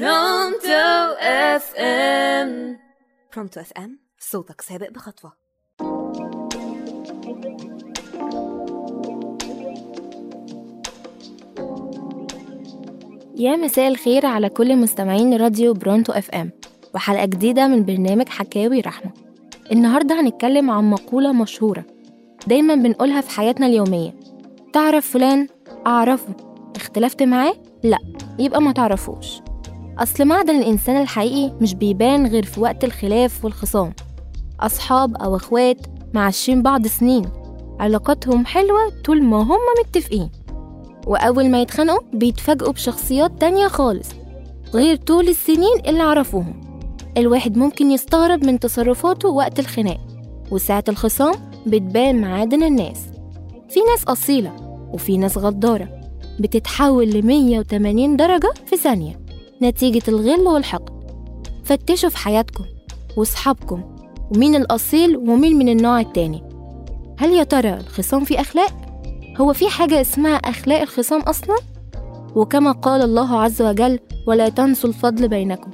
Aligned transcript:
برونتو 0.00 1.14
أف 1.20 1.74
إم. 1.78 2.78
برونتو 3.34 3.60
أف 3.60 3.72
إم 3.78 3.98
صوتك 4.18 4.60
سابق 4.60 4.90
بخطوة. 4.90 5.32
يا 13.36 13.56
مساء 13.56 13.88
الخير 13.88 14.26
على 14.26 14.48
كل 14.48 14.76
مستمعين 14.76 15.36
راديو 15.36 15.74
برونتو 15.74 16.12
أف 16.12 16.30
إم 16.30 16.50
وحلقة 16.94 17.24
جديدة 17.24 17.66
من 17.68 17.84
برنامج 17.84 18.28
حكاوي 18.28 18.80
رحمة. 18.80 19.10
النهاردة 19.72 20.20
هنتكلم 20.20 20.70
عن 20.70 20.90
مقولة 20.90 21.32
مشهورة 21.32 21.84
دايما 22.46 22.74
بنقولها 22.74 23.20
في 23.20 23.30
حياتنا 23.30 23.66
اليومية. 23.66 24.14
تعرف 24.72 25.10
فلان؟ 25.10 25.48
أعرفه. 25.86 26.34
اختلفت 26.76 27.22
معاه؟ 27.22 27.54
لأ 27.82 27.98
يبقى 28.38 28.62
ما 28.62 28.72
تعرفوش. 28.72 29.43
أصل 29.98 30.24
معدن 30.24 30.56
الإنسان 30.58 31.02
الحقيقي 31.02 31.52
مش 31.60 31.74
بيبان 31.74 32.26
غير 32.26 32.44
في 32.44 32.60
وقت 32.60 32.84
الخلاف 32.84 33.44
والخصام. 33.44 33.92
أصحاب 34.60 35.16
أو 35.16 35.36
إخوات 35.36 35.76
معاشين 36.14 36.62
بعض 36.62 36.86
سنين. 36.86 37.24
علاقاتهم 37.80 38.46
حلوة 38.46 38.92
طول 39.04 39.22
ما 39.22 39.42
هم 39.42 39.58
متفقين. 39.80 40.30
وأول 41.06 41.50
ما 41.50 41.62
يتخانقوا 41.62 42.00
بيتفاجئوا 42.12 42.72
بشخصيات 42.72 43.40
تانية 43.40 43.68
خالص 43.68 44.08
غير 44.74 44.96
طول 44.96 45.28
السنين 45.28 45.78
اللي 45.86 46.02
عرفوهم. 46.02 46.60
الواحد 47.16 47.56
ممكن 47.58 47.90
يستغرب 47.90 48.44
من 48.44 48.60
تصرفاته 48.60 49.28
وقت 49.28 49.58
الخناق 49.58 50.00
وساعة 50.50 50.84
الخصام 50.88 51.34
بتبان 51.66 52.20
معادن 52.20 52.62
الناس. 52.62 52.98
في 53.68 53.80
ناس 53.80 54.04
أصيلة 54.04 54.52
وفي 54.92 55.16
ناس 55.16 55.38
غدارة 55.38 55.88
بتتحول 56.40 57.10
ل 57.10 57.26
180 57.26 58.16
درجة 58.16 58.52
في 58.66 58.76
ثانية. 58.76 59.23
نتيجة 59.62 60.02
الغل 60.08 60.40
والحقد. 60.40 60.94
فتشوا 61.64 62.08
في 62.08 62.18
حياتكم 62.18 62.64
وصحابكم 63.16 63.82
ومين 64.34 64.54
الأصيل 64.54 65.16
ومين 65.16 65.56
من 65.56 65.68
النوع 65.68 66.00
التاني. 66.00 66.42
هل 67.18 67.32
يا 67.32 67.44
ترى 67.44 67.74
الخصام 67.74 68.24
فيه 68.24 68.40
أخلاق؟ 68.40 68.72
هو 69.40 69.52
في 69.52 69.68
حاجة 69.68 70.00
اسمها 70.00 70.36
أخلاق 70.36 70.80
الخصام 70.80 71.20
أصلا؟ 71.20 71.56
وكما 72.34 72.72
قال 72.72 73.02
الله 73.02 73.40
عز 73.40 73.62
وجل 73.62 73.98
ولا 74.26 74.48
تنسوا 74.48 74.88
الفضل 74.90 75.28
بينكم 75.28 75.70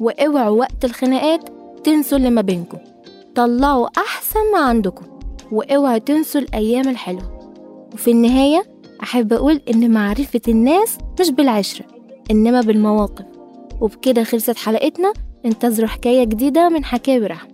وأوعوا 0.00 0.58
وقت 0.58 0.84
الخناقات 0.84 1.48
تنسوا 1.84 2.18
اللي 2.18 2.30
ما 2.30 2.40
بينكم. 2.40 2.78
طلعوا 3.34 3.88
أحسن 3.98 4.40
ما 4.52 4.58
عندكم 4.58 5.04
وأوعوا 5.52 5.98
تنسوا 5.98 6.40
الأيام 6.40 6.88
الحلوة. 6.88 7.54
وفي 7.94 8.10
النهاية 8.10 8.64
أحب 9.02 9.32
أقول 9.32 9.60
إن 9.70 9.90
معرفة 9.90 10.40
الناس 10.48 10.98
مش 11.20 11.30
بالعشرة. 11.30 11.93
إنما 12.30 12.60
بالمواقف. 12.60 13.24
وبكده 13.80 14.24
خلصت 14.24 14.56
حلقتنا. 14.56 15.12
انتظروا 15.44 15.88
حكاية 15.88 16.24
جديدة 16.24 16.68
من 16.68 16.84
حكاوي 16.84 17.26
رحمة. 17.26 17.53